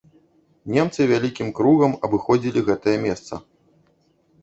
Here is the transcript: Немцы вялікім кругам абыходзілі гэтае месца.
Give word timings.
Немцы 0.75 1.01
вялікім 1.11 1.53
кругам 1.61 1.91
абыходзілі 2.09 2.67
гэтае 2.73 2.97
месца. 3.09 3.33